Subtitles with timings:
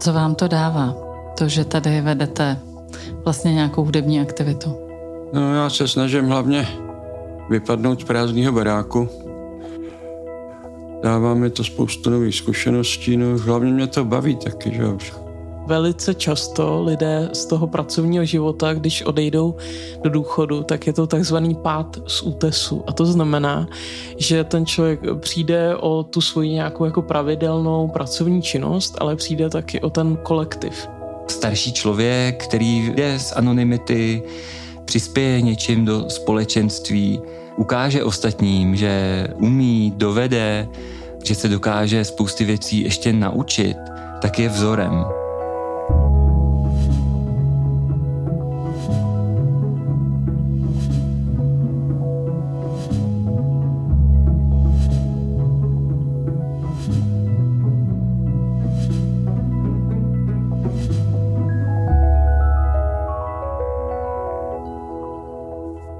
[0.00, 0.94] Co vám to dává?
[1.38, 2.58] To, že tady vedete
[3.24, 4.76] vlastně nějakou hudební aktivitu?
[5.32, 6.68] No já se snažím hlavně
[7.50, 9.08] vypadnout z prázdného baráku.
[11.02, 15.12] Dává mi to spoustu nových zkušeností, no hlavně mě to baví taky, že už.
[15.70, 19.56] Velice často lidé z toho pracovního života, když odejdou
[20.02, 22.84] do důchodu, tak je to takzvaný pád z útesu.
[22.86, 23.68] A to znamená,
[24.18, 29.80] že ten člověk přijde o tu svoji nějakou jako pravidelnou pracovní činnost, ale přijde taky
[29.80, 30.88] o ten kolektiv.
[31.28, 34.22] Starší člověk, který jde z anonymity,
[34.84, 37.20] přispěje něčím do společenství,
[37.56, 40.68] ukáže ostatním, že umí, dovede,
[41.24, 43.76] že se dokáže spousty věcí ještě naučit,
[44.22, 45.19] tak je vzorem.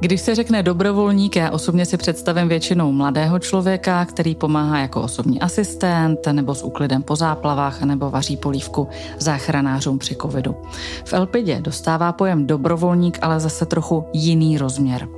[0.00, 5.40] Když se řekne dobrovolník, já osobně si představím většinou mladého člověka, který pomáhá jako osobní
[5.40, 10.56] asistent nebo s úklidem po záplavách nebo vaří polívku záchranářům při covidu.
[11.04, 15.08] V Elpidě dostává pojem dobrovolník ale zase trochu jiný rozměr.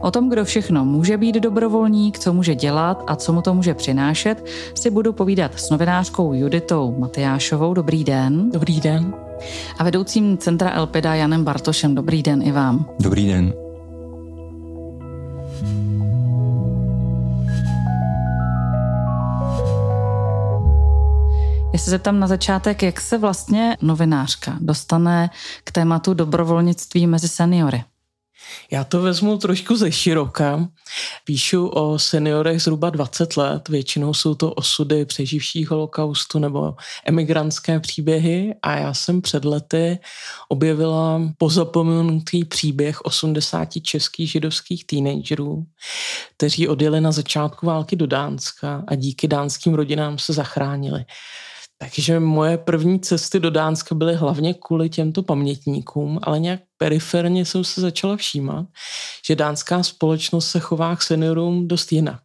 [0.00, 3.74] O tom, kdo všechno může být dobrovolník, co může dělat a co mu to může
[3.74, 7.74] přinášet, si budu povídat s novinářkou Juditou Matyášovou.
[7.74, 8.50] Dobrý den.
[8.50, 9.14] Dobrý den.
[9.78, 11.94] A vedoucím Centra Elpida Janem Bartošem.
[11.94, 12.86] Dobrý den i vám.
[13.00, 13.63] Dobrý den.
[21.74, 25.30] Já se zeptám na začátek, jak se vlastně novinářka dostane
[25.64, 27.84] k tématu dobrovolnictví mezi seniory?
[28.70, 30.68] Já to vezmu trošku ze široka.
[31.24, 38.54] Píšu o seniorech zhruba 20 let, většinou jsou to osudy přeživších holokaustu nebo emigrantské příběhy
[38.62, 39.98] a já jsem před lety
[40.48, 45.64] objevila pozapomenutý příběh 80 českých židovských teenagerů,
[46.36, 51.04] kteří odjeli na začátku války do Dánska a díky dánským rodinám se zachránili.
[51.84, 57.64] Takže moje první cesty do Dánska byly hlavně kvůli těmto pamětníkům, ale nějak periferně jsem
[57.64, 58.66] se začala všímat,
[59.26, 62.22] že dánská společnost se chová k seniorům dost jinak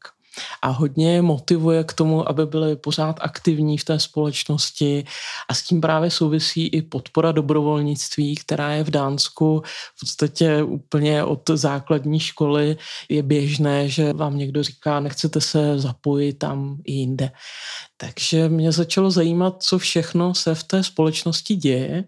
[0.62, 5.04] a hodně motivuje k tomu, aby byli pořád aktivní v té společnosti
[5.50, 9.64] a s tím právě souvisí i podpora dobrovolnictví, která je v Dánsku
[9.96, 12.78] v podstatě úplně od základní školy
[13.10, 17.32] je běžné, že vám někdo říká, nechcete se zapojit tam i jinde.
[17.98, 22.04] Takže mě začalo zajímat, co všechno se v té společnosti děje,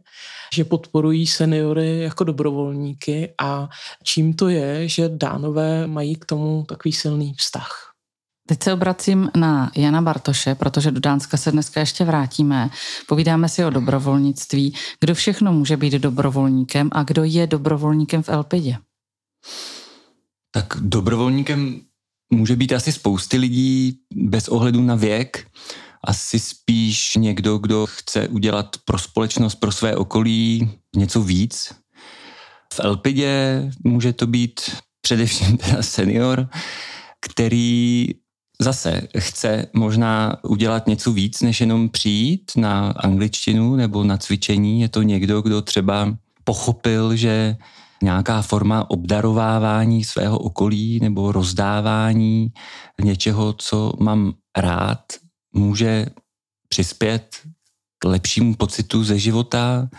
[0.53, 3.69] že podporují seniory jako dobrovolníky a
[4.03, 7.90] čím to je, že dánové mají k tomu takový silný vztah.
[8.47, 12.69] Teď se obracím na Jana Bartoše, protože do Dánska se dneska ještě vrátíme.
[13.07, 14.75] Povídáme si o dobrovolnictví.
[14.99, 18.77] Kdo všechno může být dobrovolníkem a kdo je dobrovolníkem v Elpidě?
[20.51, 21.81] Tak dobrovolníkem
[22.33, 25.47] může být asi spousty lidí bez ohledu na věk.
[26.03, 31.73] Asi spíš někdo, kdo chce udělat pro společnost, pro své okolí něco víc.
[32.73, 34.61] V Elpidě může být
[35.01, 36.49] především senior,
[37.21, 38.07] který
[38.61, 44.81] zase chce možná udělat něco víc, než jenom přijít na angličtinu nebo na cvičení.
[44.81, 47.57] Je to někdo, kdo třeba pochopil, že
[48.03, 52.51] nějaká forma obdarovávání svého okolí nebo rozdávání
[53.03, 55.01] něčeho, co mám rád,
[55.53, 56.05] může
[56.69, 57.35] přispět
[57.99, 59.89] k lepšímu pocitu ze života,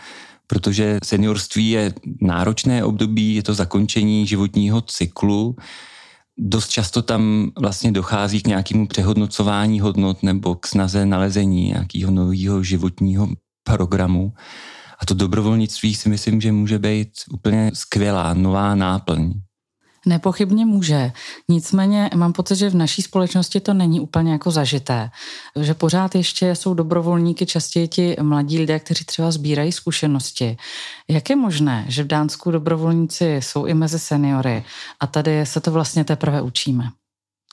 [0.47, 5.55] protože seniorství je náročné období, je to zakončení životního cyklu,
[6.37, 12.63] Dost často tam vlastně dochází k nějakému přehodnocování hodnot nebo k snaze nalezení nějakého nového
[12.63, 13.27] životního
[13.63, 14.33] programu.
[14.99, 19.33] A to dobrovolnictví si myslím, že může být úplně skvělá, nová náplň.
[20.05, 21.11] Nepochybně může.
[21.49, 25.09] Nicméně mám pocit, že v naší společnosti to není úplně jako zažité.
[25.59, 30.57] Že pořád ještě jsou dobrovolníky častěji ti mladí lidé, kteří třeba sbírají zkušenosti.
[31.07, 34.63] Jak je možné, že v Dánsku dobrovolníci jsou i mezi seniory
[34.99, 36.89] a tady se to vlastně teprve učíme?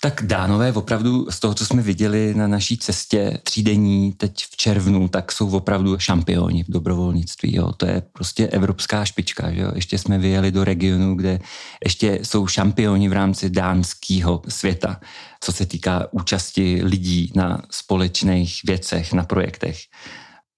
[0.03, 5.09] Tak dánové opravdu z toho, co jsme viděli na naší cestě třídení teď v červnu,
[5.09, 7.57] tak jsou opravdu šampioni v dobrovolnictví.
[7.57, 7.73] Jo.
[7.73, 9.53] To je prostě evropská špička.
[9.53, 9.73] Že jo.
[9.75, 11.39] Ještě jsme vyjeli do regionu, kde
[11.85, 15.01] ještě jsou šampioni v rámci dánského světa,
[15.41, 19.79] co se týká účasti lidí na společných věcech, na projektech.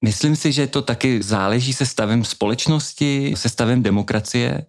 [0.04, 4.66] Myslím si, že to taky záleží se stavem společnosti, se stavem demokracie.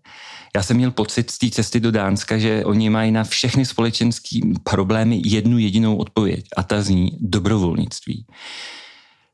[0.55, 4.39] Já jsem měl pocit z té cesty do Dánska, že oni mají na všechny společenské
[4.63, 8.25] problémy jednu jedinou odpověď a ta zní dobrovolnictví.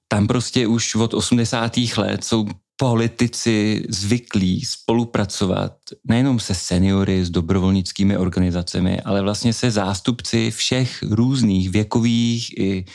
[0.08, 1.78] tam prostě už od 80.
[1.98, 2.48] let jsou
[2.80, 5.76] politici zvyklí spolupracovat
[6.08, 12.86] nejenom se seniory, s dobrovolnickými organizacemi, ale vlastně se zástupci všech různých věkových i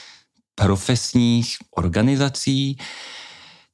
[0.54, 2.78] profesních organizací.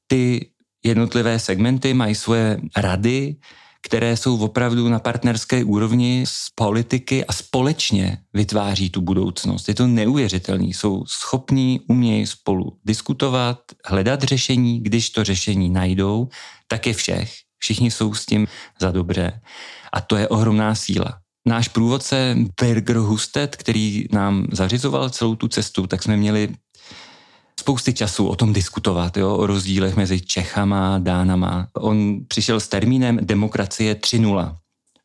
[0.07, 0.49] Ty
[0.83, 3.35] jednotlivé segmenty mají svoje rady,
[3.81, 9.67] které jsou opravdu na partnerské úrovni z politiky a společně vytváří tu budoucnost.
[9.67, 10.73] Je to neuvěřitelný.
[10.73, 16.27] Jsou schopní, umějí spolu diskutovat, hledat řešení, když to řešení najdou,
[16.67, 17.33] tak je všech.
[17.57, 18.47] Všichni jsou s tím
[18.79, 19.31] za dobré.
[19.93, 21.17] A to je ohromná síla.
[21.45, 26.49] Náš průvodce Berger Husted, který nám zařizoval celou tu cestu, tak jsme měli
[27.61, 31.67] spousty času o tom diskutovat, jo, o rozdílech mezi Čechama a Dánama.
[31.77, 34.55] On přišel s termínem demokracie 3.0.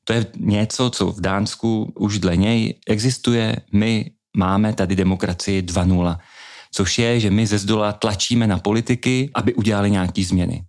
[0.05, 3.57] To je něco, co v Dánsku už dle něj existuje.
[3.73, 6.19] My máme tady demokracii 2.0,
[6.73, 10.65] což je, že my ze zdola tlačíme na politiky, aby udělali nějaké změny.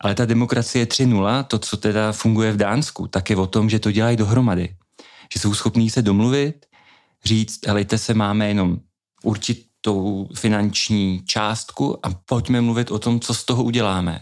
[0.00, 3.78] Ale ta demokracie 3.0, to, co teda funguje v Dánsku, tak je o tom, že
[3.78, 4.76] to dělají dohromady.
[5.34, 6.66] Že jsou schopní se domluvit,
[7.24, 8.78] říct, helejte se, máme jenom
[9.22, 14.20] určit tou finanční částku a pojďme mluvit o tom, co z toho uděláme.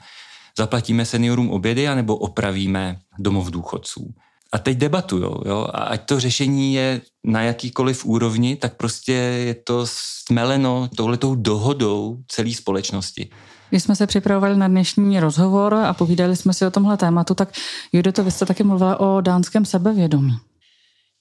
[0.59, 4.15] Zaplatíme seniorům obědy anebo opravíme domov důchodců.
[4.53, 9.55] A teď debatujou, jo, a ať to řešení je na jakýkoliv úrovni, tak prostě je
[9.55, 13.31] to smeleno touhletou dohodou celé společnosti.
[13.71, 17.53] Když jsme se připravovali na dnešní rozhovor a povídali jsme si o tomhle tématu, tak
[17.93, 20.37] Judo, vy jste taky mluvila o dánském sebevědomí.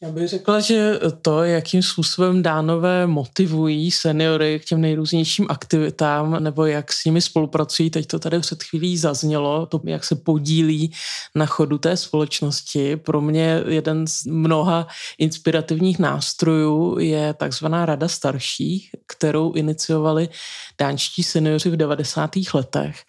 [0.02, 6.66] Já bych řekla, že to, jakým způsobem dánové motivují seniory k těm nejrůznějším aktivitám, nebo
[6.66, 10.94] jak s nimi spolupracují, teď to tady před chvílí zaznělo, to, jak se podílí
[11.36, 12.96] na chodu té společnosti.
[12.96, 14.88] Pro mě jeden z mnoha
[15.18, 20.30] inspirativních nástrojů je takzvaná Rada starších, kterou iniciovali
[20.78, 22.32] dánští seniori v 90.
[22.54, 23.04] letech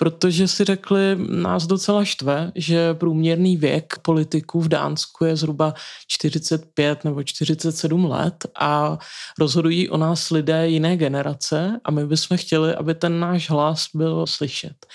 [0.00, 5.74] protože si řekli, nás docela štve, že průměrný věk politiků v Dánsku je zhruba
[6.06, 8.98] 45 nebo 47 let a
[9.38, 14.26] rozhodují o nás lidé jiné generace a my bychom chtěli, aby ten náš hlas byl
[14.26, 14.86] slyšet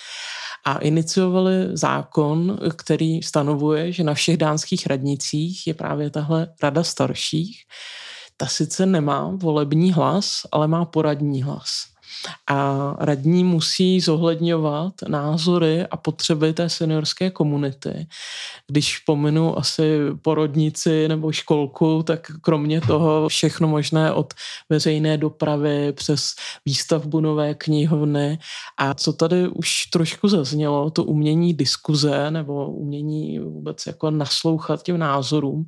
[0.64, 7.62] a iniciovali zákon, který stanovuje, že na všech dánských radnicích je právě tahle rada starších.
[8.36, 11.95] Ta sice nemá volební hlas, ale má poradní hlas.
[12.46, 18.06] A radní musí zohledňovat názory a potřeby té seniorské komunity.
[18.66, 24.34] Když pominu asi porodnici nebo školku, tak kromě toho všechno možné od
[24.68, 26.34] veřejné dopravy přes
[26.66, 28.38] výstavbu nové knihovny.
[28.78, 34.98] A co tady už trošku zaznělo, to umění diskuze nebo umění vůbec jako naslouchat těm
[34.98, 35.66] názorům,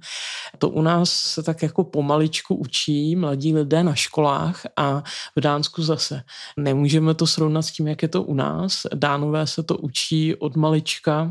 [0.59, 5.03] to u nás se tak jako pomaličku učí mladí lidé na školách a
[5.37, 6.23] v Dánsku zase
[6.57, 8.83] Nemůžeme to srovnat s tím, jak je to u nás.
[8.95, 11.31] Dánové se to učí od malička,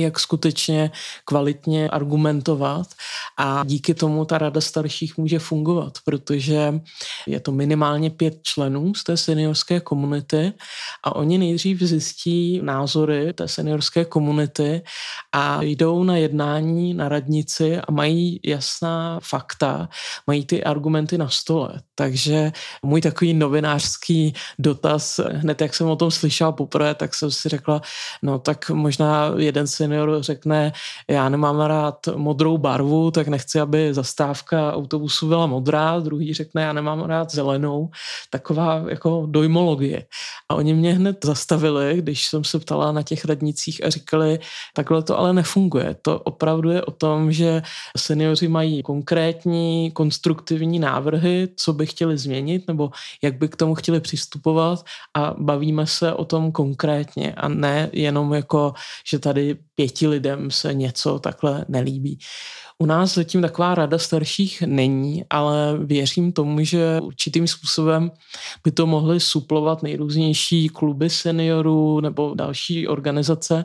[0.00, 0.90] jak skutečně
[1.24, 2.86] kvalitně argumentovat
[3.38, 6.80] a díky tomu ta rada starších může fungovat, protože
[7.26, 10.52] je to minimálně pět členů z té seniorské komunity
[11.02, 14.82] a oni nejdřív zjistí názory té seniorské komunity
[15.32, 19.88] a jdou na jednání na radnici a mají jasná fakta,
[20.26, 21.80] mají ty argumenty na stole.
[21.94, 27.48] Takže můj takový novinářský dotaz, hned jak jsem o tom slyšel poprvé, tak jsem si
[27.48, 27.82] řekla,
[28.22, 30.72] no tak možná jeden senior řekne,
[31.10, 36.72] já nemám rád modrou barvu, tak nechci, aby zastávka autobusu byla modrá, druhý řekne, já
[36.72, 37.90] nemám rád zelenou.
[38.30, 40.06] Taková jako dojmologie.
[40.48, 44.38] A oni mě hned zastavili, když jsem se ptala na těch radnicích a říkali,
[44.74, 45.96] takhle to ale nefunguje.
[46.02, 47.62] To opravdu je o tom, že
[47.96, 52.90] seniori mají konkrétní, konstruktivní návrhy, co by chtěli změnit nebo
[53.22, 58.34] jak by k tomu chtěli přistupovat a bavíme se o tom konkrétně a ne jenom
[58.34, 58.74] jako,
[59.06, 62.18] že tady pěti lidem se něco takhle nelíbí.
[62.78, 68.10] U nás zatím taková rada starších není, ale věřím tomu, že určitým způsobem
[68.64, 73.64] by to mohly suplovat nejrůznější kluby seniorů nebo další organizace,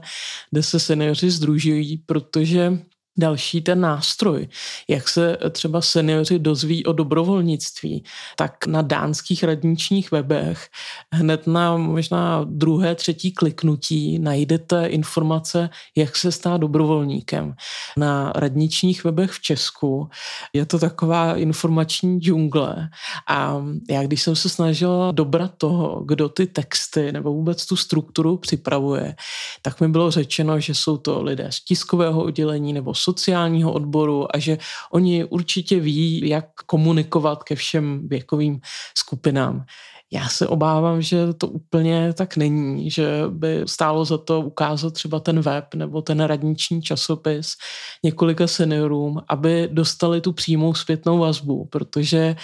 [0.51, 2.79] kde se seniori združují, protože
[3.17, 4.47] Další ten nástroj,
[4.87, 8.03] jak se třeba seniori dozví o dobrovolnictví,
[8.35, 10.67] tak na dánských radničních webech
[11.13, 17.53] hned na možná druhé, třetí kliknutí najdete informace, jak se stát dobrovolníkem.
[17.97, 20.09] Na radničních webech v Česku
[20.53, 22.89] je to taková informační džungle
[23.29, 28.37] a já když jsem se snažila dobrat toho, kdo ty texty nebo vůbec tu strukturu
[28.37, 29.15] připravuje,
[29.61, 34.39] tak mi bylo řečeno, že jsou to lidé z tiskového oddělení nebo sociálního odboru a
[34.39, 34.57] že
[34.91, 38.59] oni určitě ví, jak komunikovat ke všem věkovým
[38.97, 39.65] skupinám.
[40.13, 45.19] Já se obávám, že to úplně tak není, že by stálo za to ukázat třeba
[45.19, 47.55] ten web nebo ten radniční časopis
[48.03, 52.35] několika seniorům, aby dostali tu přímou zpětnou vazbu, protože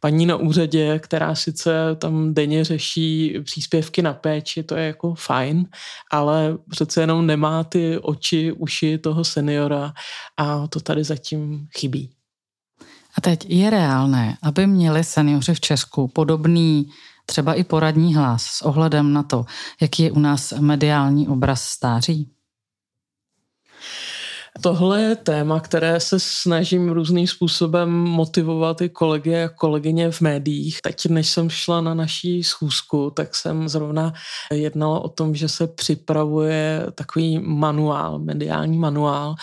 [0.00, 5.66] paní na úřadě, která sice tam denně řeší příspěvky na péči, to je jako fajn,
[6.12, 9.92] ale přece jenom nemá ty oči, uši toho seniora
[10.36, 12.19] a to tady zatím chybí.
[13.18, 16.90] A teď je reálné, aby měli seniori v Česku podobný
[17.26, 19.44] třeba i poradní hlas s ohledem na to,
[19.80, 22.30] jaký je u nás mediální obraz stáří?
[24.60, 30.78] Tohle je téma, které se snažím různým způsobem motivovat i kolegy a kolegyně v médiích.
[30.82, 34.12] Teď, než jsem šla na naší schůzku, tak jsem zrovna
[34.52, 39.34] jednala o tom, že se připravuje takový manuál, mediální manuál,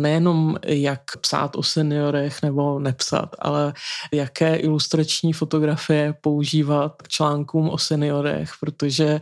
[0.00, 3.72] nejenom jak psát o seniorech nebo nepsat, ale
[4.12, 9.20] jaké ilustrační fotografie používat k článkům o seniorech, protože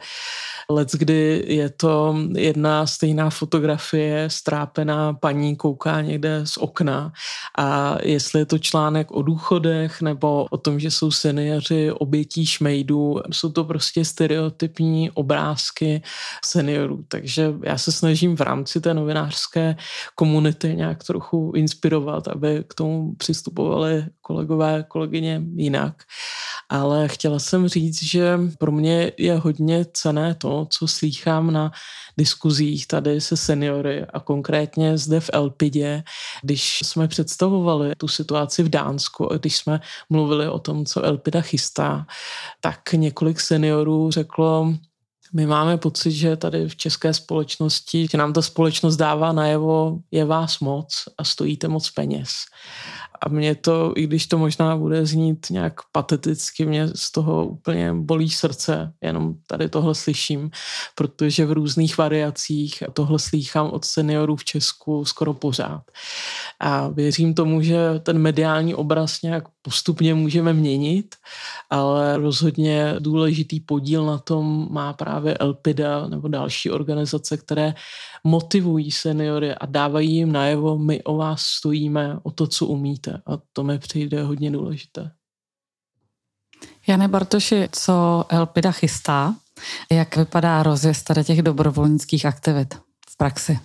[0.70, 7.12] let, kdy je to jedna stejná fotografie strápená paní kouká někde z okna
[7.58, 13.20] a jestli je to článek o důchodech nebo o tom, že jsou seniori obětí šmejdů,
[13.32, 16.02] jsou to prostě stereotypní obrázky
[16.44, 17.04] seniorů.
[17.08, 19.76] Takže já se snažím v rámci té novinářské
[20.14, 26.02] komunity nějak trochu inspirovat, aby k tomu přistupovali kolegové, kolegyně jinak.
[26.74, 31.72] Ale chtěla jsem říct, že pro mě je hodně cené to, co slýchám na
[32.18, 36.02] diskuzích tady se seniory a konkrétně zde v Elpidě,
[36.42, 41.40] když jsme představovali tu situaci v Dánsku a když jsme mluvili o tom, co Elpida
[41.40, 42.06] chystá,
[42.60, 44.74] tak několik seniorů řeklo,
[45.34, 50.24] my máme pocit, že tady v české společnosti, že nám ta společnost dává najevo, je
[50.24, 52.30] vás moc a stojíte moc peněz.
[53.20, 57.92] A mě to, i když to možná bude znít nějak pateticky, mě z toho úplně
[57.94, 60.50] bolí srdce, jenom tady tohle slyším,
[60.94, 65.82] protože v různých variacích tohle slýchám od seniorů v Česku skoro pořád.
[66.60, 71.14] A věřím tomu, že ten mediální obraz nějak postupně můžeme měnit,
[71.70, 77.74] ale rozhodně důležitý podíl na tom má právě Elpida nebo další organizace, které
[78.24, 83.22] motivují seniory a dávají jim najevo, my o vás stojíme, o to, co umíte.
[83.26, 85.10] A to mi přijde hodně důležité.
[86.86, 89.34] Jane Bartoši, co Elpida chystá?
[89.90, 92.74] Jak vypadá rozjezd tady těch dobrovolnických aktivit
[93.08, 93.58] v praxi?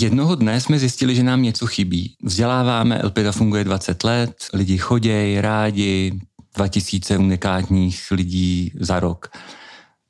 [0.00, 2.14] Jednoho dne jsme zjistili, že nám něco chybí.
[2.22, 6.20] Vzděláváme, Elpida funguje 20 let, lidi chodějí rádi,
[6.56, 9.28] 2000 unikátních lidí za rok.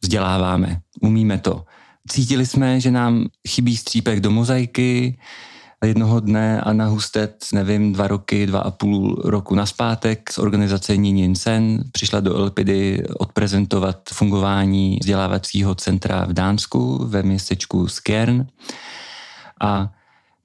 [0.02, 1.64] Vzděláváme, umíme to.
[2.09, 5.18] Cítili jsme, že nám chybí střípek do mozaiky,
[5.87, 11.35] jednoho dne Anna Hustet, nevím, dva roky, dva a půl roku naspátek z organizace Nínin
[11.35, 18.47] Sen přišla do Elpidy odprezentovat fungování vzdělávacího centra v Dánsku ve městečku Skjern.
[19.61, 19.92] A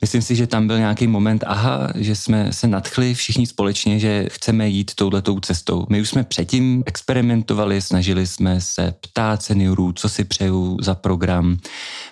[0.01, 4.25] myslím si, že tam byl nějaký moment, aha, že jsme se nadchli všichni společně, že
[4.31, 5.85] chceme jít touhletou cestou.
[5.89, 11.57] My už jsme předtím experimentovali, snažili jsme se ptát seniorů, co si přeju za program.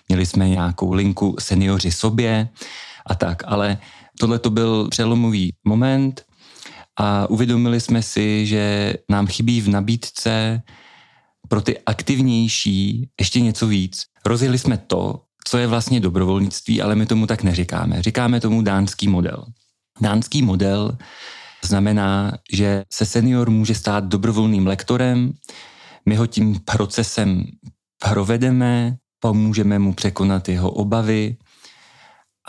[0.10, 2.50] Měli jsme nějakou linku seniori sobě
[3.06, 3.78] a tak, ale
[4.20, 6.26] tohle to byl přelomový moment
[6.98, 10.62] a uvědomili jsme si, že nám chybí v nabídce
[11.50, 14.04] pro ty aktivnější ještě něco víc.
[14.26, 18.02] Rozjeli jsme to, co je vlastně dobrovolnictví, ale my tomu tak neříkáme.
[18.02, 19.46] Říkáme tomu dánský model.
[20.02, 20.98] Dánský model
[21.66, 25.34] znamená, že se senior může stát dobrovolným lektorem,
[26.06, 27.46] my ho tím procesem
[28.10, 31.38] provedeme, pomůžeme mu překonat jeho obavy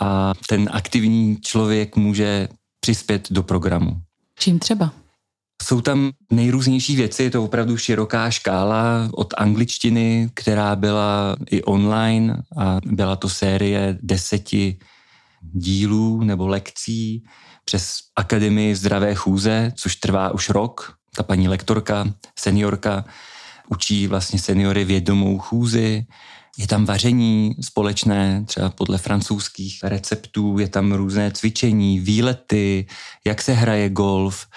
[0.01, 2.47] a ten aktivní člověk může
[2.79, 4.01] přispět do programu.
[4.39, 4.91] Čím třeba?
[5.63, 12.43] Jsou tam nejrůznější věci, je to opravdu široká škála od angličtiny, která byla i online
[12.57, 14.79] a byla to série deseti
[15.41, 17.23] dílů nebo lekcí
[17.65, 20.93] přes Akademii zdravé chůze, což trvá už rok.
[21.15, 23.05] Ta paní lektorka, seniorka,
[23.69, 26.05] učí vlastně seniory vědomou chůzi.
[26.57, 32.87] Je tam vaření společné, třeba podle francouzských receptů, je tam různé cvičení, výlety,
[33.25, 34.47] jak se hraje golf.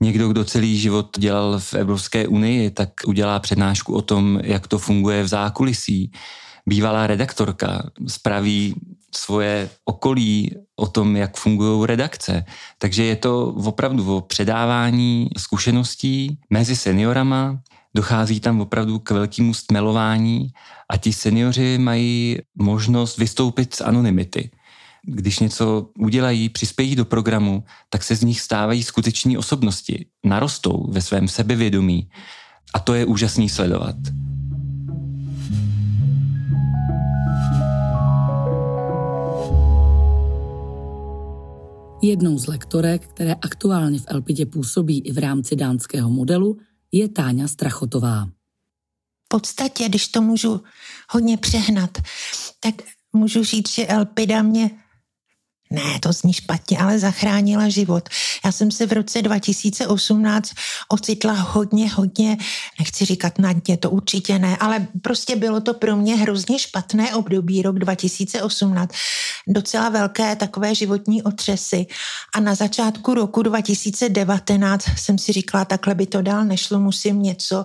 [0.00, 4.78] Někdo, kdo celý život dělal v Evropské unii, tak udělá přednášku o tom, jak to
[4.78, 6.12] funguje v zákulisí.
[6.66, 8.74] Bývalá redaktorka spraví
[9.16, 12.44] svoje okolí o tom, jak fungují redakce.
[12.78, 17.60] Takže je to opravdu o předávání zkušeností mezi seniorama,
[17.94, 20.48] dochází tam opravdu k velkému stmelování
[20.88, 24.50] a ti seniori mají možnost vystoupit z anonymity
[25.06, 31.02] když něco udělají, přispějí do programu, tak se z nich stávají skuteční osobnosti, narostou ve
[31.02, 32.08] svém sebevědomí
[32.74, 33.96] A to je úžasný sledovat.
[42.02, 46.58] Jednou z lektorek, které aktuálně v Elpidě působí i v rámci dánského modelu,
[46.92, 48.24] je Táňa Strachotová.
[49.24, 50.60] V podstatě, když to můžu
[51.10, 51.98] hodně přehnat,
[52.60, 52.74] tak
[53.12, 54.70] můžu říct, že Elpida mě
[55.74, 58.08] ne, to zní špatně, ale zachránila život.
[58.44, 60.50] Já jsem se v roce 2018
[60.88, 62.36] ocitla hodně, hodně,
[62.78, 67.14] nechci říkat na dně, to určitě ne, ale prostě bylo to pro mě hrozně špatné
[67.14, 68.94] období, rok 2018.
[69.48, 71.86] Docela velké takové životní otřesy.
[72.34, 77.64] A na začátku roku 2019 jsem si říkala, takhle by to dál nešlo, musím něco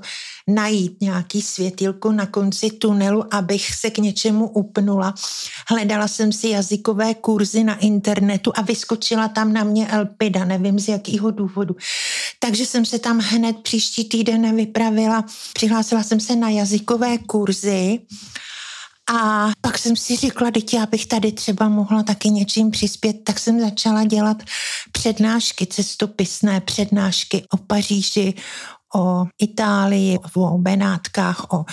[0.54, 5.14] najít nějaký světilko na konci tunelu, abych se k něčemu upnula.
[5.70, 10.88] Hledala jsem si jazykové kurzy na internetu a vyskočila tam na mě Elpida, nevím z
[10.88, 11.76] jakého důvodu.
[12.40, 15.26] Takže jsem se tam hned příští týden nevypravila.
[15.54, 18.00] Přihlásila jsem se na jazykové kurzy
[19.12, 23.40] a pak jsem si řekla, že já bych tady třeba mohla taky něčím přispět, tak
[23.40, 24.44] jsem začala dělat
[24.92, 28.34] přednášky, cestopisné přednášky o Paříži,
[28.96, 31.66] o Itálii, o Benátkách, o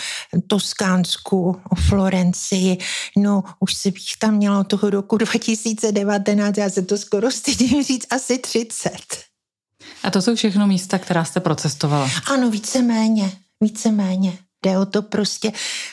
[0.47, 2.79] Toskánsku, o Florencii.
[3.17, 8.07] No, už si bych tam měla toho roku 2019, já se to skoro stydím říct,
[8.11, 8.91] asi 30.
[10.03, 12.11] A to jsou všechno místa, která jste procestovala?
[12.33, 14.39] Ano, víceméně, víceméně.
[14.67, 15.53] Jde o to prostě,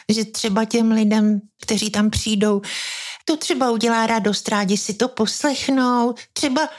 [0.10, 2.62] že třeba těm lidem, kteří tam přijdou,
[3.26, 6.70] to třeba udělá radost, rádi si to poslechnou, třeba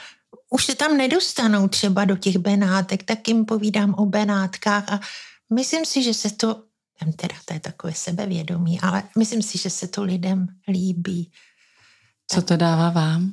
[0.55, 4.99] už se tam nedostanou třeba do těch Benátek, tak jim povídám o Benátkách a
[5.53, 6.63] myslím si, že se to,
[7.15, 11.31] teda to je takové sebevědomí, ale myslím si, že se to lidem líbí.
[12.31, 13.31] Co to dává vám?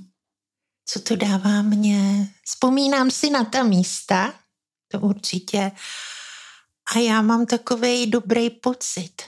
[0.84, 2.28] Co to dává mně?
[2.44, 4.34] Vzpomínám si na ta místa,
[4.88, 5.72] to určitě.
[6.94, 9.22] A já mám takový dobrý pocit.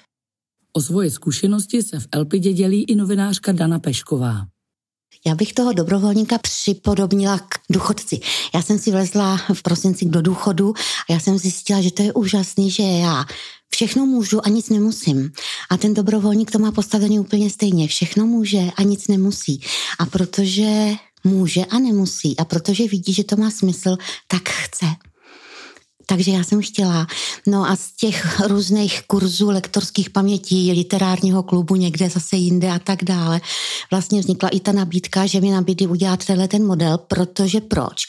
[0.72, 4.53] O svoje zkušenosti se v Elpidě dělí i novinářka Dana Pešková.
[5.26, 8.20] Já bych toho dobrovolníka připodobnila k důchodci.
[8.54, 10.74] Já jsem si vlezla v prosinci do důchodu
[11.08, 13.24] a já jsem zjistila, že to je úžasný, že já
[13.68, 15.32] všechno můžu a nic nemusím.
[15.70, 17.88] A ten dobrovolník to má postavený úplně stejně.
[17.88, 19.60] Všechno může a nic nemusí.
[19.98, 20.90] A protože
[21.24, 23.96] může a nemusí a protože vidí, že to má smysl,
[24.28, 24.86] tak chce.
[26.06, 27.06] Takže já jsem chtěla.
[27.46, 33.04] No a z těch různých kurzů lektorských pamětí, literárního klubu někde zase jinde a tak
[33.04, 33.40] dále,
[33.90, 38.06] vlastně vznikla i ta nabídka, že mi nabídli udělat tenhle ten model, protože proč?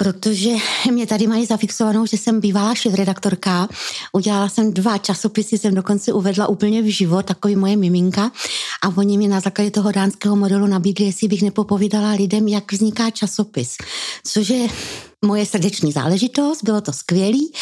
[0.00, 0.50] protože
[0.90, 3.68] mě tady mají zafixovanou, že jsem bývalá šéf-redaktorka.
[4.12, 8.32] Udělala jsem dva časopisy, jsem dokonce uvedla úplně v život, takový moje miminka.
[8.82, 13.10] A oni mi na základě toho dánského modelu nabídli, jestli bych nepopovídala lidem, jak vzniká
[13.10, 13.76] časopis.
[14.24, 14.68] Což je
[15.24, 17.52] moje srdeční záležitost, bylo to skvělý.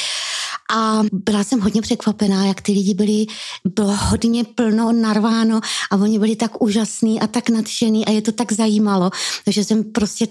[0.76, 3.26] A byla jsem hodně překvapená, jak ty lidi byli,
[3.64, 8.32] bylo hodně plno, narváno a oni byli tak úžasní a tak nadšený a je to
[8.32, 9.10] tak zajímalo,
[9.46, 10.26] že jsem prostě,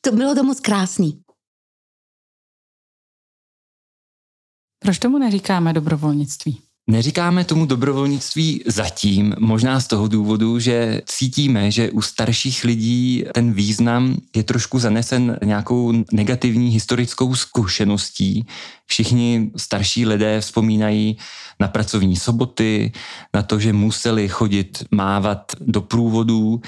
[0.00, 1.22] to bylo to moc krásný.
[4.78, 6.62] Proč tomu neříkáme dobrovolnictví?
[6.86, 13.52] Neříkáme tomu dobrovolnictví zatím, možná z toho důvodu, že cítíme, že u starších lidí ten
[13.52, 18.46] význam je trošku zanesen nějakou negativní historickou zkušeností.
[18.86, 21.16] Všichni starší lidé vzpomínají
[21.60, 22.92] na pracovní soboty,
[23.34, 26.60] na to, že museli chodit mávat do průvodů,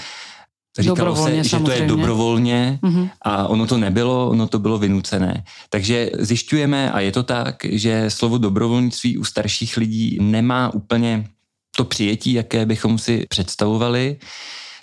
[0.79, 3.11] Říkalo se, že to je dobrovolně mm-hmm.
[3.23, 5.45] a ono to nebylo, ono to bylo vynucené.
[5.71, 11.29] Takže zjišťujeme, a je to tak, že slovo dobrovolnictví u starších lidí nemá úplně
[11.77, 14.17] to přijetí, jaké bychom si představovali.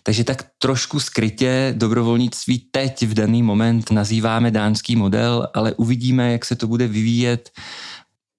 [0.03, 6.45] Takže tak trošku skrytě dobrovolnictví teď v daný moment nazýváme dánský model, ale uvidíme, jak
[6.45, 7.49] se to bude vyvíjet.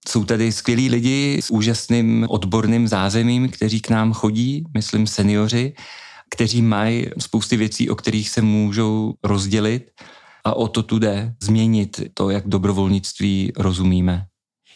[0.08, 5.72] Jsou tady skvělí lidi s úžasným odborným zázemím, kteří k nám chodí, myslím seniori,
[6.32, 9.90] kteří mají spousty věcí, o kterých se můžou rozdělit
[10.44, 14.26] a o to tu jde změnit to, jak dobrovolnictví rozumíme.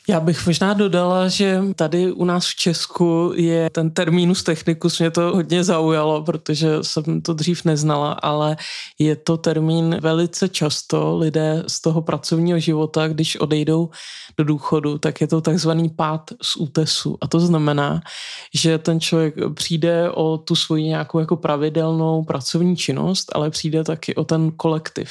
[0.09, 5.11] Já bych možná dodala, že tady u nás v Česku je ten termínus technicus, mě
[5.11, 8.57] to hodně zaujalo, protože jsem to dřív neznala, ale
[8.99, 13.91] je to termín velice často lidé z toho pracovního života, když odejdou
[14.39, 17.19] do důchodu, tak je to takzvaný pád z útesu.
[17.21, 18.01] A to znamená,
[18.55, 24.15] že ten člověk přijde o tu svoji nějakou jako pravidelnou pracovní činnost, ale přijde taky
[24.15, 25.11] o ten kolektiv.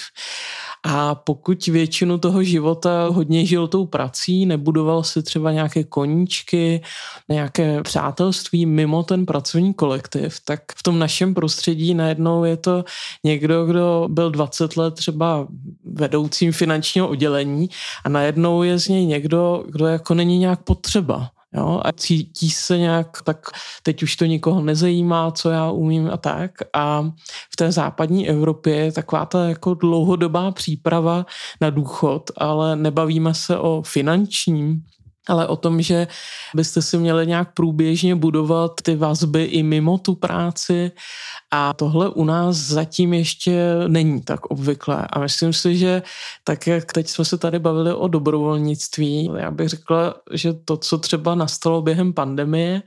[0.87, 6.81] A pokud většinu toho života hodně žil tou prací, nebudoval si třeba nějaké koníčky,
[7.29, 12.85] nějaké přátelství mimo ten pracovní kolektiv, tak v tom našem prostředí najednou je to
[13.23, 15.47] někdo, kdo byl 20 let třeba
[15.83, 17.69] vedoucím finančního oddělení
[18.03, 21.31] a najednou je z něj někdo, kdo jako není nějak potřeba.
[21.57, 23.47] Jo, a cítí se nějak, tak
[23.83, 26.51] teď už to nikoho nezajímá, co já umím a tak.
[26.73, 27.01] A
[27.51, 31.25] v té západní Evropě je taková ta jako dlouhodobá příprava
[31.61, 34.83] na důchod, ale nebavíme se o finančním
[35.27, 36.07] ale o tom, že
[36.55, 40.91] byste si měli nějak průběžně budovat ty vazby i mimo tu práci
[41.51, 45.07] a tohle u nás zatím ještě není tak obvyklé.
[45.09, 46.01] A myslím si, že
[46.43, 50.97] tak, jak teď jsme se tady bavili o dobrovolnictví, já bych řekla, že to, co
[50.97, 52.81] třeba nastalo během pandemie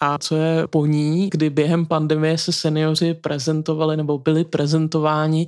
[0.00, 5.46] a co je po ní, kdy během pandemie se seniori prezentovali nebo byli prezentováni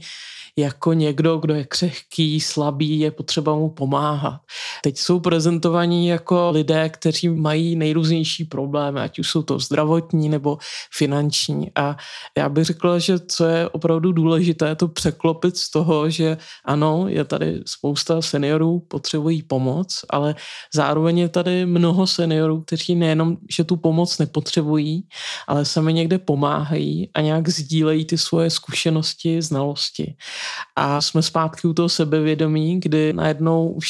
[0.56, 4.40] jako někdo, kdo je křehký, slabý, je potřeba mu pomáhat.
[4.82, 10.58] Teď jsou prezentovaní jako lidé, kteří mají nejrůznější problémy, ať už jsou to zdravotní nebo
[10.94, 11.70] finanční.
[11.74, 11.96] A
[12.38, 17.24] já bych řekla, že co je opravdu důležité, to překlopit z toho, že ano, je
[17.24, 20.34] tady spousta seniorů, potřebují pomoc, ale
[20.74, 25.08] zároveň je tady mnoho seniorů, kteří nejenom, že tu pomoc nepotřebují,
[25.46, 30.14] ale sami někde pomáhají a nějak sdílejí ty svoje zkušenosti, znalosti.
[30.76, 33.86] A jsme zpátky u toho sebevědomí, kdy najednou už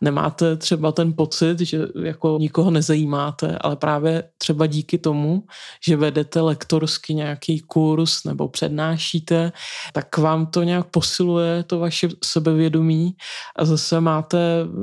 [0.00, 5.42] nemáte třeba ten pocit, že jako nikoho nezajímáte, ale právě třeba díky tomu,
[5.86, 9.52] že vedete lektorsky nějaký kurz nebo přednášíte,
[9.92, 13.12] tak vám to nějak posiluje to vaše sebevědomí
[13.56, 14.38] a zase máte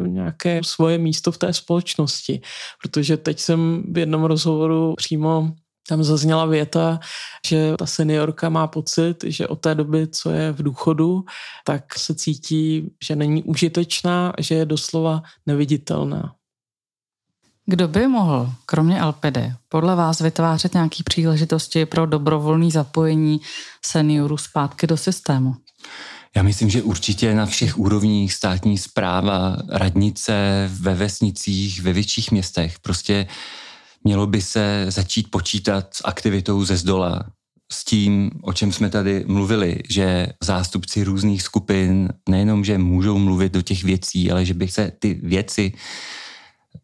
[0.07, 2.41] nějaké svoje místo v té společnosti.
[2.81, 5.51] Protože teď jsem v jednom rozhovoru přímo
[5.89, 6.99] tam zazněla věta,
[7.47, 11.25] že ta seniorka má pocit, že od té doby, co je v důchodu,
[11.63, 16.35] tak se cítí, že není užitečná, že je doslova neviditelná.
[17.65, 19.37] Kdo by mohl, kromě LPD,
[19.69, 23.41] podle vás vytvářet nějaké příležitosti pro dobrovolné zapojení
[23.85, 25.55] seniorů zpátky do systému?
[26.35, 32.79] Já myslím, že určitě na všech úrovních státní zpráva, radnice, ve vesnicích, ve větších městech.
[32.79, 33.27] Prostě
[34.07, 37.23] Mělo by se začít počítat s aktivitou ze zdola,
[37.71, 43.53] s tím, o čem jsme tady mluvili, že zástupci různých skupin nejenom, že můžou mluvit
[43.53, 45.73] do těch věcí, ale že bych se ty věci,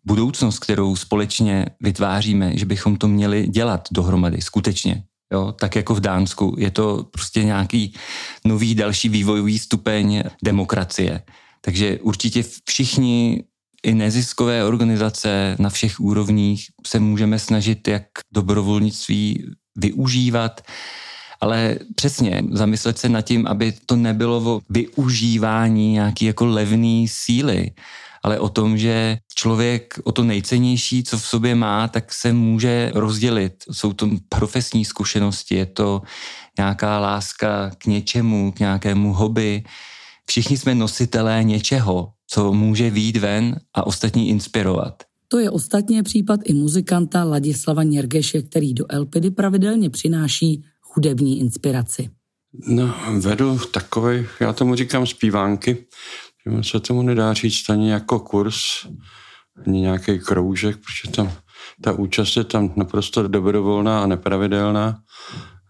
[0.05, 5.03] budoucnost, kterou společně vytváříme, že bychom to měli dělat dohromady, skutečně.
[5.33, 6.55] Jo, tak jako v Dánsku.
[6.57, 7.93] Je to prostě nějaký
[8.45, 11.21] nový další vývojový stupeň demokracie.
[11.61, 13.43] Takže určitě všichni
[13.83, 20.61] i neziskové organizace na všech úrovních se můžeme snažit, jak dobrovolnictví využívat,
[21.41, 27.71] ale přesně zamyslet se nad tím, aby to nebylo o využívání nějaký jako levný síly,
[28.23, 32.91] ale o tom, že člověk o to nejcennější, co v sobě má, tak se může
[32.95, 33.53] rozdělit.
[33.71, 36.01] Jsou to profesní zkušenosti, je to
[36.57, 39.63] nějaká láska k něčemu, k nějakému hobby.
[40.25, 45.03] Všichni jsme nositelé něčeho, co může výjít ven a ostatní inspirovat.
[45.27, 50.63] To je ostatně případ i muzikanta Ladislava Něrgeše, který do Elpidy pravidelně přináší
[50.95, 52.09] hudební inspiraci.
[52.67, 55.85] No, vedu takový, já tomu říkám zpívánky,
[56.45, 58.55] že se tomu nedá říct ani jako kurz,
[59.67, 61.31] ani nějaký kroužek, protože tam
[61.81, 64.99] ta účast je tam naprosto dobrovolná a nepravidelná.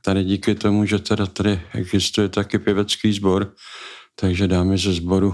[0.05, 3.53] Tady díky tomu, že teda tady existuje taky pěvecký sbor,
[4.15, 5.33] takže dámy ze sboru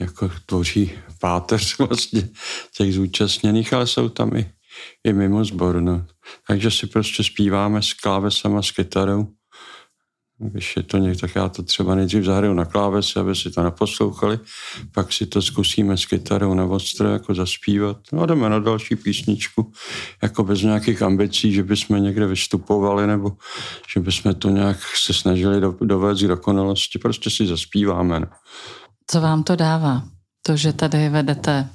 [0.00, 2.28] jako tvoří páteř vlastně
[2.76, 4.50] těch zúčastněných, ale jsou tam i,
[5.04, 5.80] i mimo sbor.
[5.80, 6.06] No.
[6.46, 9.28] Takže si prostě zpíváme s klávesem a s kytarou.
[10.38, 13.62] Když je to někdo, tak já to třeba nejdřív zahraju na klávesi, aby si to
[13.62, 14.38] naposlouchali,
[14.92, 17.96] pak si to zkusíme s kytarou na ostro jako zaspívat.
[18.12, 19.72] No a jdeme na další písničku,
[20.22, 23.32] jako bez nějakých ambicí, že bychom někde vystupovali, nebo
[23.94, 28.20] že bychom to nějak se snažili do, dovést k dokonalosti, prostě si zaspíváme.
[28.20, 28.26] No.
[29.10, 30.02] Co vám to dává?
[30.42, 31.68] To, že tady vedete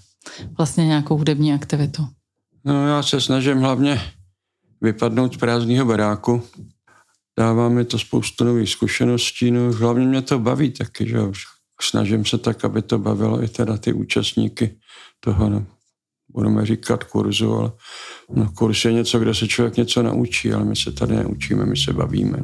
[0.57, 2.07] vlastně nějakou hudební aktivitu?
[2.65, 4.01] No já se snažím hlavně
[4.81, 6.43] vypadnout z prázdného baráku.
[7.39, 11.17] Dává mi to spoustu nových zkušeností, no hlavně mě to baví taky, že
[11.81, 14.79] snažím se tak, aby to bavilo i teda ty účastníky
[15.19, 15.65] toho, no,
[16.29, 17.71] budeme říkat kurzu, ale
[18.29, 21.77] no, kurz je něco, kde se člověk něco naučí, ale my se tady neučíme, my
[21.77, 22.37] se bavíme.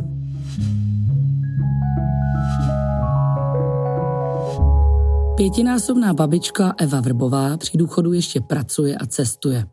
[5.37, 9.65] Pětinásobná babička Eva Vrbová při důchodu ještě pracuje a cestuje.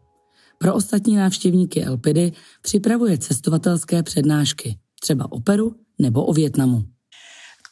[0.58, 6.84] Pro ostatní návštěvníky Elpidy připravuje cestovatelské přednášky, třeba o Peru nebo o Větnamu.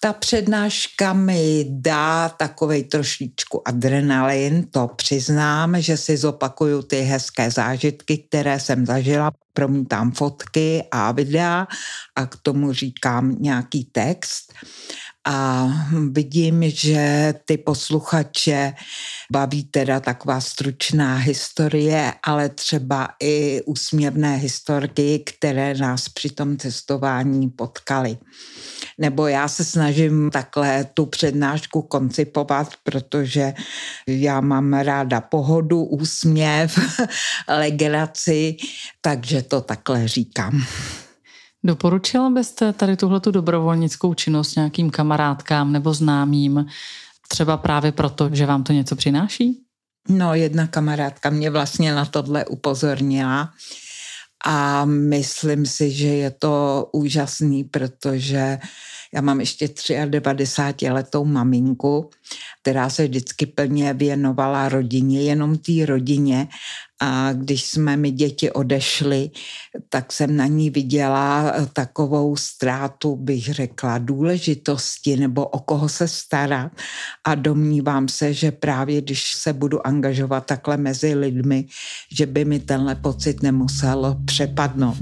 [0.00, 8.18] ta přednáška mi dá takovej trošičku adrenalin, to přiznám, že si zopakuju ty hezké zážitky,
[8.18, 11.66] které jsem zažila, promítám fotky a videa
[12.16, 14.52] a k tomu říkám nějaký text
[15.24, 15.68] a
[16.10, 18.74] vidím, že ty posluchače
[19.32, 27.50] baví teda taková stručná historie, ale třeba i úsměvné historky, které nás při tom cestování
[27.50, 28.18] potkaly.
[28.98, 33.54] Nebo já se snažím takhle tu přednášku koncipovat, protože
[34.06, 36.78] já mám ráda pohodu, úsměv,
[37.48, 38.56] legraci,
[39.00, 40.64] takže to takhle říkám.
[41.64, 46.66] Doporučila byste tady tuhletu dobrovolnickou činnost nějakým kamarádkám nebo známým,
[47.28, 49.62] třeba právě proto, že vám to něco přináší?
[50.08, 53.50] No, jedna kamarádka mě vlastně na tohle upozornila
[54.44, 58.58] a myslím si, že je to úžasný, protože
[59.14, 59.68] já mám ještě
[60.04, 62.10] 93 letou maminku,
[62.62, 66.48] která se vždycky plně věnovala rodině, jenom té rodině
[67.02, 69.30] a když jsme mi děti odešly,
[69.88, 76.72] tak jsem na ní viděla takovou ztrátu, bych řekla, důležitosti nebo o koho se starat.
[77.24, 81.64] A domnívám se, že právě když se budu angažovat takhle mezi lidmi,
[82.12, 84.98] že by mi tenhle pocit nemusel přepadnout.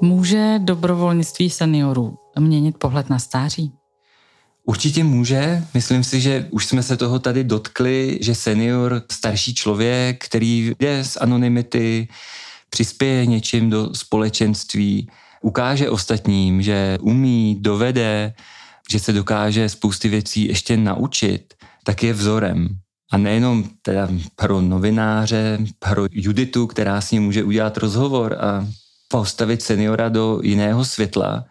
[0.00, 3.83] Může dobrovolnictví seniorů měnit pohled na stáří?
[4.66, 5.64] Určitě může.
[5.74, 11.04] Myslím si, že už jsme se toho tady dotkli, že senior, starší člověk, který jde
[11.04, 12.08] z anonymity,
[12.70, 15.10] přispěje něčím do společenství,
[15.42, 18.34] ukáže ostatním, že umí, dovede,
[18.90, 22.68] že se dokáže spousty věcí ještě naučit, tak je vzorem.
[23.12, 28.66] A nejenom teda pro novináře, pro Juditu, která s ním může udělat rozhovor a
[29.08, 31.44] postavit seniora do jiného světla,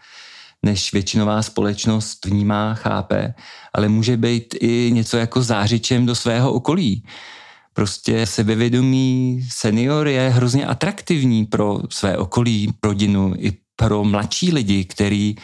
[0.63, 3.34] než většinová společnost vnímá, chápe,
[3.73, 7.04] ale může být i něco jako zářičem do svého okolí.
[7.73, 15.36] Prostě sebevědomý senior je hrozně atraktivní pro své okolí, rodinu i pro mladší lidi, který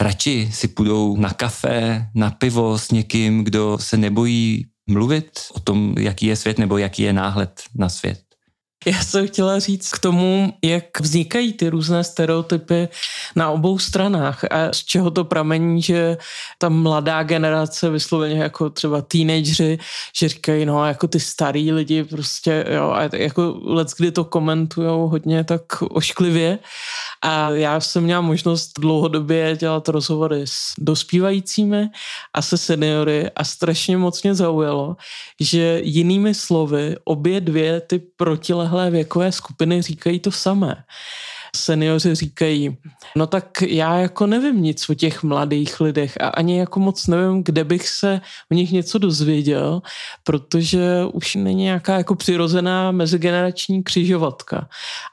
[0.00, 5.94] radši si půjdou na kafe, na pivo s někým, kdo se nebojí mluvit o tom,
[5.98, 8.33] jaký je svět nebo jaký je náhled na svět.
[8.86, 12.88] Já jsem chtěla říct k tomu, jak vznikají ty různé stereotypy
[13.36, 16.16] na obou stranách a z čeho to pramení, že
[16.58, 19.78] ta mladá generace vysloveně jako třeba teenageři,
[20.16, 25.08] že říkají, no jako ty starý lidi prostě, jo, a jako let, kdy to komentujou
[25.08, 26.58] hodně tak ošklivě.
[27.22, 31.88] A já jsem měla možnost dlouhodobě dělat rozhovory s dospívajícími
[32.34, 34.96] a se seniory a strašně moc mě zaujalo,
[35.40, 40.84] že jinými slovy obě dvě ty protilehlé věkové skupiny říkají to samé
[41.56, 42.76] seniori říkají,
[43.16, 47.44] no tak já jako nevím nic o těch mladých lidech a ani jako moc nevím,
[47.44, 48.20] kde bych se
[48.52, 49.82] o nich něco dozvěděl,
[50.24, 54.68] protože už není nějaká jako přirozená mezigenerační křižovatka.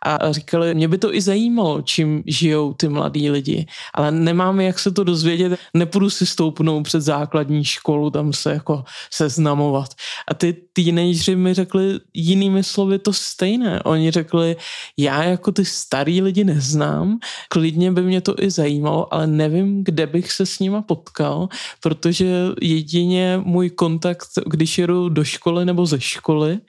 [0.06, 4.80] A říkali, mě by to i zajímalo, čím žijou ty mladí lidi, ale nemám jak
[4.80, 9.90] se to dozvědět, nepůjdu si stoupnout před základní školu, tam se jako seznamovat.
[10.28, 13.84] A ty teenageři mi řekli jinými slovy to stejné.
[13.84, 14.56] Oni řekli,
[14.98, 19.84] já jako ty starý lidi lidi neznám, klidně by mě to i zajímalo, ale nevím,
[19.84, 21.50] kde bych se s nima potkal,
[21.84, 26.60] protože jedině můj kontakt, když jedu do školy nebo ze školy,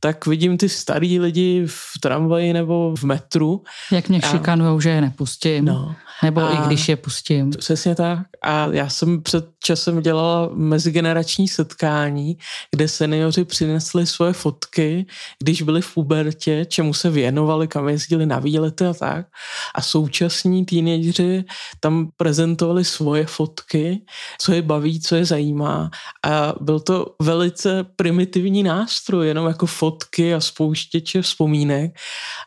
[0.00, 3.62] tak vidím ty starý lidi v tramvaji nebo v metru.
[3.92, 5.64] Jak mě šikanujou, že je nepustím.
[5.64, 5.94] No.
[6.22, 7.50] Nebo a, i když je pustím.
[7.50, 8.18] Přesně tak.
[8.42, 12.38] A já jsem před časem dělala mezigenerační setkání,
[12.70, 15.06] kde seniori přinesli svoje fotky,
[15.42, 19.26] když byli v pubertě, čemu se věnovali, kam jezdili na výlety a tak.
[19.74, 21.44] A současní teenageři
[21.80, 24.06] tam prezentovali svoje fotky,
[24.38, 25.90] co je baví, co je zajímá.
[26.24, 31.90] A byl to velice primitivní nástroj, jenom jako fotky a spouštěče vzpomínek.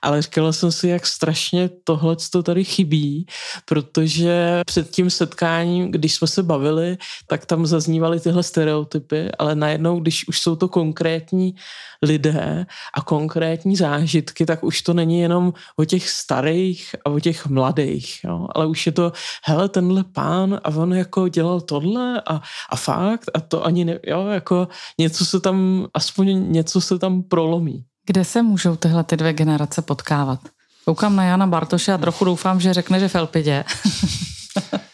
[0.02, 3.26] Ale říkala jsem si, jak strašně tohle to tady chybí,
[3.66, 10.00] protože před tím setkáním, když jsme se bavili, tak tam zaznívaly tyhle stereotypy, ale najednou,
[10.00, 11.56] když už jsou to konkrétní
[12.02, 17.48] lidé a konkrétní zážitky, tak už to není jenom o těch starých a o těch
[17.48, 18.48] mladých, jo?
[18.56, 19.12] ale už je to,
[19.44, 24.00] hele, tenhle pán a on jako dělal tohle a, a fakt a to ani ne,
[24.08, 24.68] jo, jako
[24.98, 27.84] něco se tam, aspoň něco se tam prolomí.
[28.06, 30.40] Kde se můžou tyhle ty dvě generace potkávat?
[30.86, 33.64] Koukám na Jana Bartoše a trochu doufám, že řekne, že v Elpidě.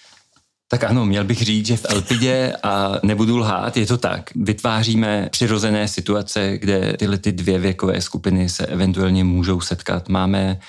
[0.68, 5.30] Tak ano, měl bych říct, že v Elpidě, a nebudu lhát, je to tak, vytváříme
[5.32, 10.10] přirozené situace, kde tyhle ty dvě věkové skupiny se eventuálně můžou setkat.
[10.10, 10.60] Máme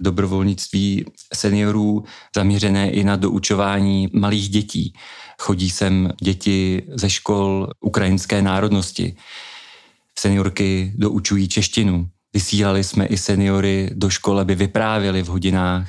[0.00, 2.04] dobrovolnictví seniorů
[2.36, 4.92] zaměřené i na doučování malých dětí.
[5.38, 9.16] Chodí sem děti ze škol ukrajinské národnosti.
[10.18, 12.08] Seniorky doučují češtinu.
[12.32, 15.88] Vysílali jsme i seniory do škol, aby vyprávěli v hodinách,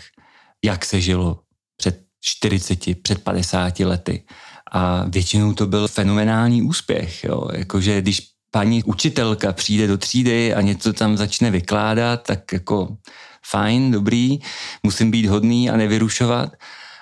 [0.65, 1.39] jak se žilo
[1.77, 4.23] před 40, před 50 lety.
[4.71, 7.23] A většinou to byl fenomenální úspěch.
[7.23, 7.47] Jo.
[7.53, 12.97] Jakože když paní učitelka přijde do třídy a něco tam začne vykládat, tak jako
[13.45, 14.39] fajn, dobrý,
[14.84, 16.53] musím být hodný a nevyrušovat.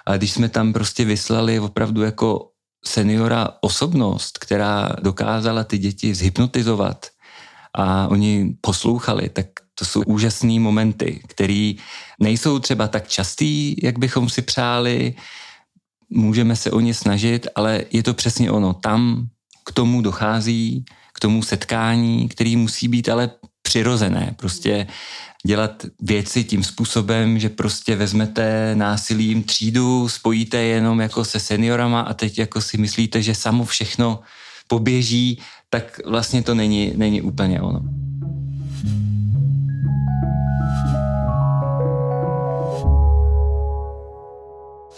[0.06, 2.50] A když jsme tam prostě vyslali opravdu jako
[2.86, 7.06] seniora osobnost, která dokázala ty děti zhypnotizovat
[7.74, 11.74] a oni poslouchali, tak to jsou úžasné momenty, které
[12.20, 15.14] nejsou třeba tak častý, jak bychom si přáli,
[16.10, 18.74] můžeme se o ně snažit, ale je to přesně ono.
[18.74, 19.28] Tam
[19.66, 23.30] k tomu dochází, k tomu setkání, který musí být ale
[23.62, 24.36] přirozené.
[24.38, 24.88] Prostě
[25.46, 32.14] dělat věci tím způsobem, že prostě vezmete násilím třídu, spojíte jenom jako se seniorama a
[32.14, 34.20] teď jako si myslíte, že samo všechno
[34.68, 37.82] poběží, tak vlastně to není, není úplně ono.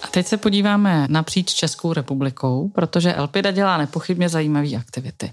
[0.08, 5.32] A teď se podíváme napříč Českou republikou, protože Elpida dělá nepochybně zajímavé aktivity.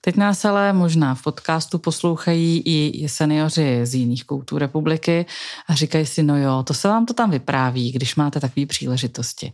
[0.00, 5.26] Teď nás ale možná v podcastu poslouchají i seniori z jiných koutů republiky
[5.68, 9.52] a říkají si, no jo, to se vám to tam vypráví, když máte takové příležitosti.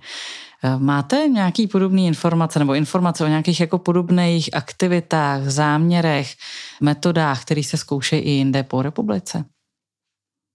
[0.63, 6.35] Eh, máte nějaký podobný informace nebo informace o nějakých jako podobných aktivitách, záměrech,
[6.81, 9.45] metodách, které se zkoušejí i jinde po republice?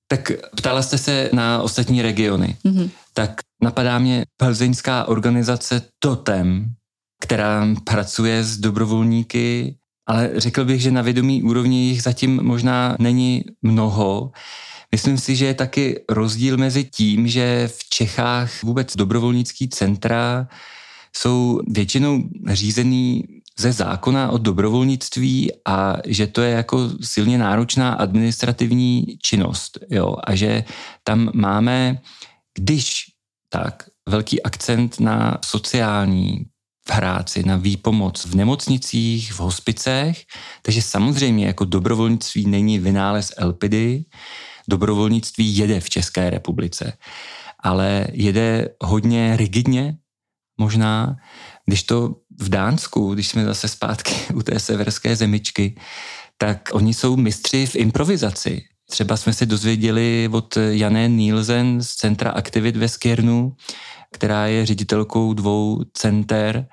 [0.07, 2.57] Tak ptala jste se na ostatní regiony.
[2.65, 2.89] Mm-hmm.
[3.13, 6.73] Tak napadá mě plzeňská organizace Totem,
[7.21, 9.75] která pracuje s dobrovolníky,
[10.07, 14.31] ale řekl bych, že na vědomí úrovni jich zatím možná není mnoho.
[14.91, 20.47] Myslím si, že je taky rozdíl mezi tím, že v Čechách vůbec dobrovolnický centra
[21.15, 23.23] jsou většinou řízený
[23.59, 29.79] ze zákona o dobrovolnictví a že to je jako silně náročná administrativní činnost.
[29.89, 30.15] Jo?
[30.23, 30.63] A že
[31.03, 32.01] tam máme,
[32.57, 33.05] když
[33.49, 36.45] tak, velký akcent na sociální
[36.87, 40.25] práci, na výpomoc v nemocnicích, v hospicech,
[40.61, 44.05] takže samozřejmě jako dobrovolnictví není vynález Elpidy,
[44.67, 46.97] dobrovolnictví jede v České republice,
[47.59, 49.97] ale jede hodně rigidně
[50.57, 51.15] možná,
[51.65, 55.75] když to v Dánsku, když jsme zase zpátky u té severské zemičky,
[56.37, 58.63] tak oni jsou mistři v improvizaci.
[58.89, 63.55] Třeba jsme se dozvěděli od Jané Nielsen z Centra aktivit ve Skiernu,
[64.11, 66.67] která je ředitelkou dvou center,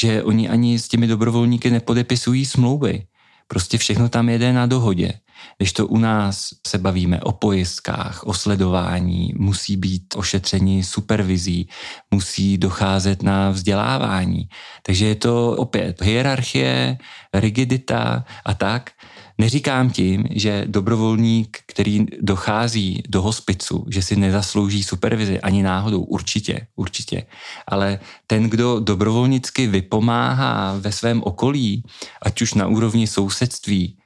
[0.00, 3.06] že oni ani s těmi dobrovolníky nepodepisují smlouvy.
[3.48, 5.12] Prostě všechno tam jede na dohodě.
[5.58, 11.68] Když to u nás se bavíme o pojistkách, o sledování, musí být ošetření supervizí,
[12.10, 14.48] musí docházet na vzdělávání.
[14.82, 16.98] Takže je to opět hierarchie,
[17.34, 18.90] rigidita a tak.
[19.38, 26.66] Neříkám tím, že dobrovolník, který dochází do hospicu, že si nezaslouží supervizi, ani náhodou, určitě,
[26.76, 27.26] určitě.
[27.68, 31.82] Ale ten, kdo dobrovolnicky vypomáhá ve svém okolí,
[32.22, 33.96] ať už na úrovni sousedství,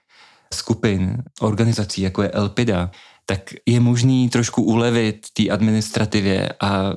[0.54, 2.90] skupin, organizací, jako je Elpida,
[3.26, 6.92] tak je možný trošku ulevit té administrativě a,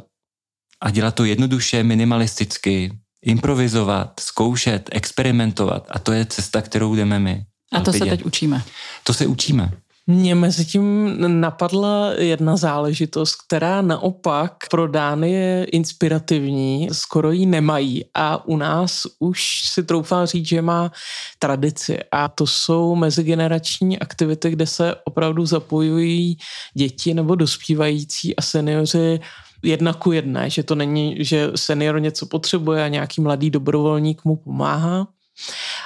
[0.82, 7.46] a dělat to jednoduše, minimalisticky, improvizovat, zkoušet, experimentovat a to je cesta, kterou jdeme my.
[7.72, 8.64] A to se teď učíme.
[9.04, 9.72] To se učíme.
[10.08, 18.06] Mě mezi tím napadla jedna záležitost, která naopak pro Dány je inspirativní, skoro ji nemají.
[18.14, 20.92] A u nás už si troufám říct, že má
[21.40, 22.00] tradici.
[22.12, 26.38] A to jsou mezigenerační aktivity, kde se opravdu zapojují
[26.74, 29.20] děti nebo dospívající a seniori
[29.64, 34.36] jedna ku jedné, že to není, že senior něco potřebuje a nějaký mladý dobrovolník mu
[34.36, 35.08] pomáhá,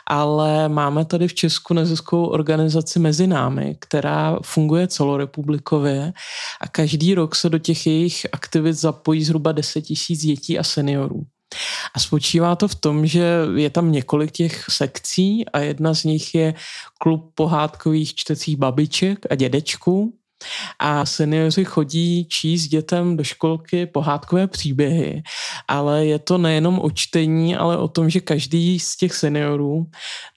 [0.08, 6.14] ale máme tady v Česku neziskovou organizaci Mezi námi, která funguje celorepublikově
[6.62, 11.24] a každý rok se do těch jejich aktivit zapojí zhruba 10 tisíc dětí a seniorů.
[11.94, 16.36] A spočívá to v tom, že je tam několik těch sekcí a jedna z nich
[16.36, 16.54] je
[17.00, 20.14] klub pohádkových čtecích babiček a dědečků,
[20.80, 25.22] a seniori chodí číst dětem do školky pohádkové příběhy,
[25.68, 29.86] ale je to nejenom o čtení, ale o tom, že každý z těch seniorů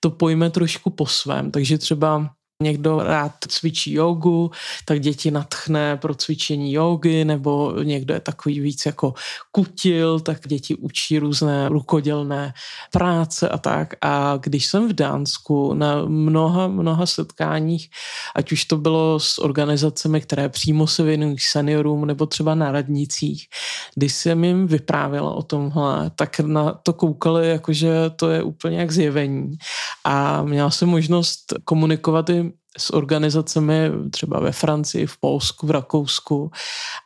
[0.00, 1.50] to pojme trošku po svém.
[1.50, 2.30] Takže třeba
[2.62, 4.50] někdo rád cvičí jogu,
[4.84, 9.14] tak děti natchne pro cvičení jogy, nebo někdo je takový víc jako
[9.52, 12.54] kutil, tak děti učí různé rukodělné
[12.92, 13.94] práce a tak.
[14.00, 17.90] A když jsem v Dánsku na mnoha, mnoha setkáních,
[18.36, 23.46] ať už to bylo s organizacemi, které přímo se věnují seniorům, nebo třeba na radnicích,
[23.94, 28.90] když jsem jim vyprávěla o tomhle, tak na to koukali, jakože to je úplně jak
[28.90, 29.56] zjevení.
[30.04, 36.50] A měla jsem možnost komunikovat i s organizacemi třeba ve Francii, v Polsku, v Rakousku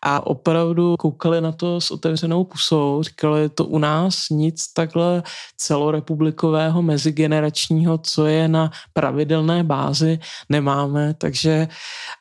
[0.03, 5.23] a opravdu koukali na to s otevřenou pusou, říkali to u nás nic takhle
[5.57, 11.69] celorepublikového, mezigeneračního, co je na pravidelné bázi, nemáme, takže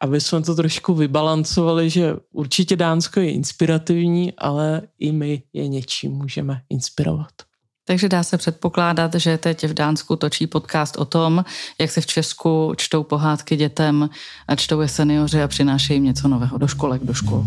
[0.01, 6.11] aby jsme to trošku vybalancovali, že určitě Dánsko je inspirativní, ale i my je něčím
[6.11, 7.52] můžeme inspirovat.
[7.85, 11.45] Takže dá se předpokládat, že teď v Dánsku točí podcast o tom,
[11.79, 14.09] jak se v Česku čtou pohádky dětem
[14.47, 17.45] a čtou je seniori a přinášejí jim něco nového do školek, do škol.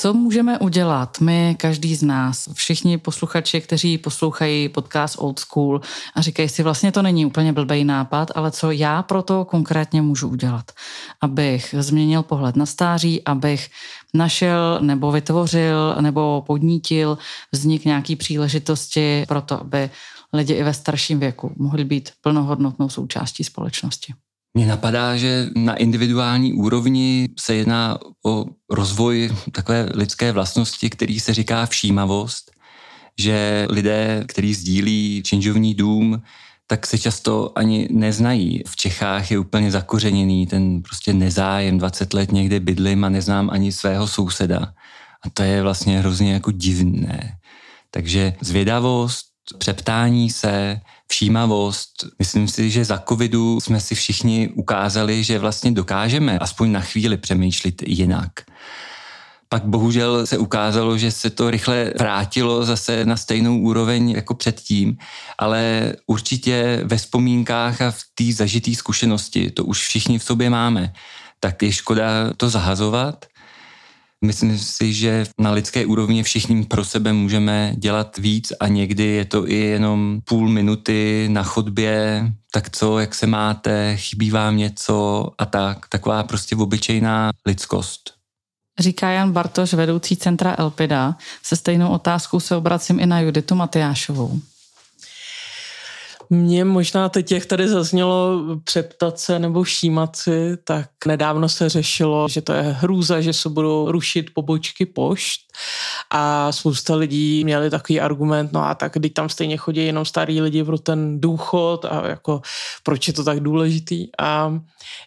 [0.00, 5.80] Co můžeme udělat my, každý z nás, všichni posluchači, kteří poslouchají podcast Old School
[6.14, 10.02] a říkají si, vlastně to není úplně blbej nápad, ale co já pro to konkrétně
[10.02, 10.72] můžu udělat,
[11.20, 13.70] abych změnil pohled na stáří, abych
[14.14, 17.18] našel nebo vytvořil nebo podnítil
[17.52, 19.90] vznik nějaký příležitosti pro to, aby
[20.32, 24.14] lidi i ve starším věku mohli být plnohodnotnou součástí společnosti.
[24.54, 31.34] Mně napadá, že na individuální úrovni se jedná o rozvoj takové lidské vlastnosti, který se
[31.34, 32.50] říká všímavost,
[33.18, 36.22] že lidé, kteří sdílí činžovní dům,
[36.66, 38.62] tak se často ani neznají.
[38.68, 43.72] V Čechách je úplně zakořeněný ten prostě nezájem, 20 let někde bydlím a neznám ani
[43.72, 44.72] svého souseda.
[45.24, 47.38] A to je vlastně hrozně jako divné.
[47.90, 49.26] Takže zvědavost,
[49.58, 50.80] přeptání se,
[51.12, 52.06] všímavost.
[52.18, 57.16] Myslím si, že za covidu jsme si všichni ukázali, že vlastně dokážeme aspoň na chvíli
[57.16, 58.32] přemýšlet jinak.
[59.48, 64.98] Pak bohužel se ukázalo, že se to rychle vrátilo zase na stejnou úroveň jako předtím,
[65.38, 70.92] ale určitě ve vzpomínkách a v té zažitý zkušenosti, to už všichni v sobě máme,
[71.40, 73.26] tak je škoda to zahazovat–
[74.24, 79.24] Myslím si, že na lidské úrovni všichni pro sebe můžeme dělat víc a někdy je
[79.24, 85.28] to i jenom půl minuty na chodbě, tak co, jak se máte, chybí vám něco
[85.38, 85.88] a tak.
[85.88, 88.14] Taková prostě obyčejná lidskost.
[88.78, 91.16] Říká Jan Bartoš, vedoucí centra Elpida.
[91.42, 94.40] Se stejnou otázkou se obracím i na Juditu Matyášovou.
[96.30, 102.28] Mně možná teď, jak tady zaznělo přeptat se nebo všímat si, tak nedávno se řešilo,
[102.28, 105.40] že to je hrůza, že se budou rušit pobočky pošt.
[106.10, 110.40] A spousta lidí měli takový argument, no a tak když tam stejně chodí jenom starý
[110.40, 112.40] lidi pro ten důchod a jako
[112.82, 114.08] proč je to tak důležitý.
[114.18, 114.60] A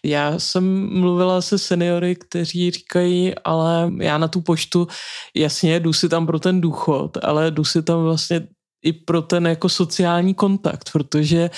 [0.04, 4.86] já jsem mluvila se seniory, kteří říkají, ale já na tu poštu
[5.36, 8.46] jasně jdu si tam pro ten důchod, ale jdu si tam vlastně
[8.82, 11.50] i pro ten jako sociální kontakt, protože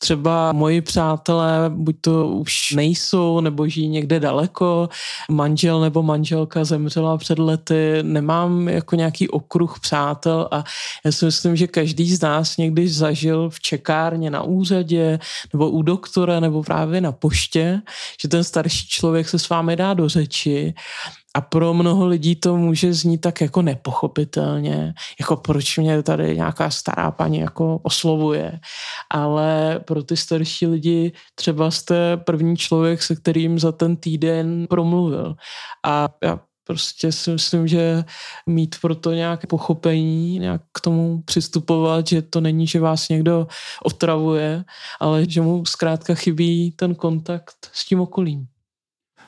[0.00, 4.88] třeba moji přátelé buď to už nejsou, nebo žijí někde daleko,
[5.30, 10.64] manžel nebo manželka zemřela před lety, nemám jako nějaký okruh přátel a
[11.04, 15.18] já si myslím, že každý z nás někdy zažil v čekárně na úřadě,
[15.52, 17.82] nebo u doktora, nebo právě na poště,
[18.22, 20.74] že ten starší člověk se s vámi dá do řeči
[21.34, 26.70] a pro mnoho lidí to může znít tak jako nepochopitelně, jako proč mě tady nějaká
[26.70, 28.60] stará paní jako oslovuje.
[29.10, 35.34] Ale pro ty starší lidi třeba jste první člověk, se kterým za ten týden promluvil.
[35.86, 38.04] A já prostě si myslím, že
[38.46, 43.46] mít pro to nějaké pochopení, nějak k tomu přistupovat, že to není, že vás někdo
[43.84, 44.64] otravuje,
[45.00, 48.46] ale že mu zkrátka chybí ten kontakt s tím okolím.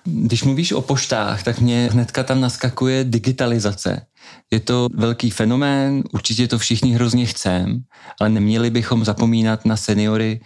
[0.04, 4.06] Když mluvíš o poštách, tak mě hnedka tam naskakuje digitalizace.
[4.50, 7.82] Je to velký fenomén, určitě to všichni hrozně chcem,
[8.20, 10.40] ale neměli bychom zapomínat na seniory,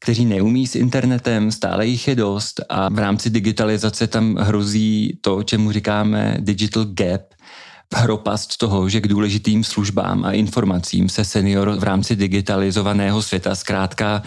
[0.00, 5.42] kteří neumí s internetem, stále jich je dost a v rámci digitalizace tam hrozí to,
[5.42, 7.22] čemu říkáme digital gap,
[7.94, 14.22] hropast toho, že k důležitým službám a informacím se senior v rámci digitalizovaného světa zkrátka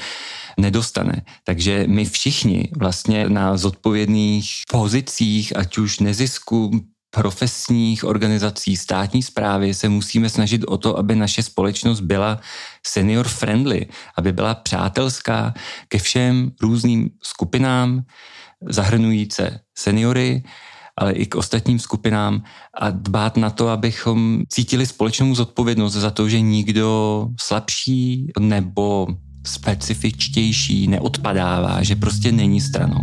[0.57, 1.21] nedostane.
[1.43, 6.71] Takže my všichni vlastně na zodpovědných pozicích, ať už nezisku,
[7.11, 12.39] profesních organizací, státní zprávy se musíme snažit o to, aby naše společnost byla
[12.87, 13.87] senior friendly,
[14.17, 15.53] aby byla přátelská
[15.87, 18.03] ke všem různým skupinám,
[18.69, 19.43] zahrnující
[19.77, 20.43] seniory,
[20.97, 22.43] ale i k ostatním skupinám
[22.73, 29.07] a dbát na to, abychom cítili společnou zodpovědnost za to, že nikdo slabší nebo
[29.45, 33.01] specifičtější neodpadává, že prostě není stranou.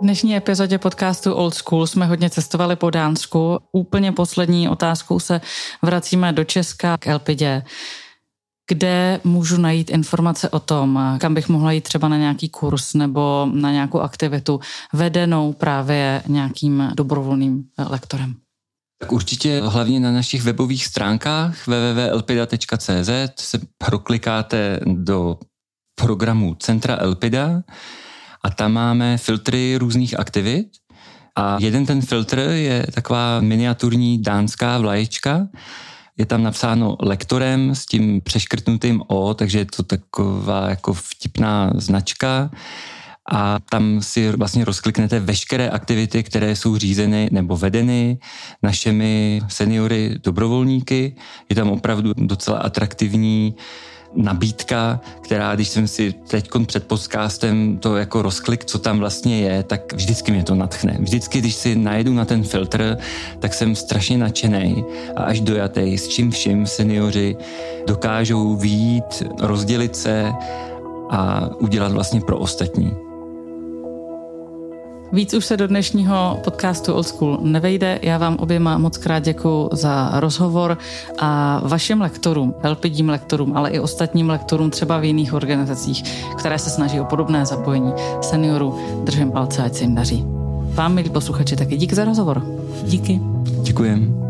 [0.00, 3.58] V dnešní epizodě podcastu Old School jsme hodně cestovali po Dánsku.
[3.72, 5.40] Úplně poslední otázkou se
[5.82, 7.62] vracíme do Česka k Elpidě.
[8.68, 13.48] Kde můžu najít informace o tom, kam bych mohla jít třeba na nějaký kurz nebo
[13.52, 14.60] na nějakou aktivitu
[14.92, 18.34] vedenou právě nějakým dobrovolným lektorem?
[19.00, 25.38] Tak určitě hlavně na našich webových stránkách www.elpida.cz se proklikáte do
[25.94, 27.62] programu Centra Elpida
[28.42, 30.66] a tam máme filtry různých aktivit.
[31.36, 35.48] A jeden ten filtr je taková miniaturní dánská vlaječka,
[36.16, 42.50] je tam napsáno lektorem s tím přeškrtnutým O, takže je to taková jako vtipná značka
[43.30, 48.18] a tam si vlastně rozkliknete veškeré aktivity, které jsou řízeny nebo vedeny
[48.62, 51.14] našimi seniory dobrovolníky.
[51.48, 53.54] Je tam opravdu docela atraktivní
[54.14, 59.62] nabídka, která, když jsem si teď před podcastem to jako rozklik, co tam vlastně je,
[59.62, 60.96] tak vždycky mě to natchne.
[61.00, 62.98] Vždycky, když si najedu na ten filtr,
[63.38, 64.84] tak jsem strašně nadšený
[65.16, 67.36] a až dojatý, s čím vším seniori
[67.86, 70.32] dokážou výjít, rozdělit se
[71.10, 73.09] a udělat vlastně pro ostatní.
[75.12, 77.98] Víc už se do dnešního podcastu Old School nevejde.
[78.02, 80.78] Já vám oběma moc krát děkuji za rozhovor
[81.18, 86.02] a vašim lektorům, LPDím lektorům, ale i ostatním lektorům třeba v jiných organizacích,
[86.38, 88.74] které se snaží o podobné zapojení seniorů.
[89.04, 90.24] Držím palce, ať se jim daří.
[90.74, 92.46] Vám, milí posluchači, taky díky za rozhovor.
[92.82, 93.20] Díky.
[93.62, 94.29] Děkujeme.